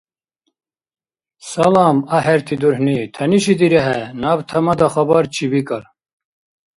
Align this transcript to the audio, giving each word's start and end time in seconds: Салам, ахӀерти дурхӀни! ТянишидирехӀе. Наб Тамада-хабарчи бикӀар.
Салам, 1.49 1.97
ахӀерти 2.17 2.55
дурхӀни! 2.61 2.97
ТянишидирехӀе. 3.13 3.99
Наб 4.21 4.39
Тамада-хабарчи 4.49 5.45
бикӀар. 5.51 5.83